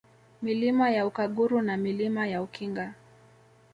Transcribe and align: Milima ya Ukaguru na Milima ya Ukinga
Milima 0.41 0.89
ya 0.89 1.07
Ukaguru 1.07 1.61
na 1.61 1.77
Milima 1.77 2.27
ya 2.27 2.41
Ukinga 2.41 2.93